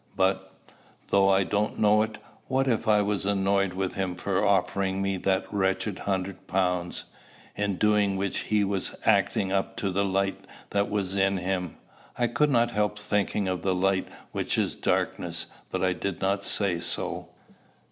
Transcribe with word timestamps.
"But 0.15 0.51
though 1.11 1.29
I 1.29 1.43
don't 1.43 1.77
know 1.77 2.01
it 2.01 2.17
what 2.47 2.67
if 2.67 2.87
I 2.87 3.03
was 3.03 3.23
annoyed 3.23 3.73
with 3.73 3.93
him 3.93 4.15
for 4.15 4.43
offering 4.43 4.99
me 4.99 5.17
that 5.17 5.45
wretched 5.53 5.99
hundred 5.99 6.47
pounds, 6.47 7.05
in 7.55 7.75
doing 7.75 8.17
which 8.17 8.39
he 8.39 8.63
was 8.63 8.95
acting 9.05 9.51
up 9.51 9.77
to 9.77 9.91
the 9.91 10.03
light 10.03 10.47
that 10.71 10.89
was 10.89 11.15
in 11.15 11.37
him?" 11.37 11.77
I 12.17 12.25
could 12.25 12.49
not 12.49 12.71
help 12.71 12.97
thinking 12.97 13.47
of 13.47 13.61
the 13.61 13.75
light 13.75 14.07
which 14.31 14.57
is 14.57 14.75
darkness, 14.75 15.45
but 15.69 15.83
I 15.83 15.93
did 15.93 16.19
not 16.19 16.43
say 16.43 16.79
so. 16.79 17.29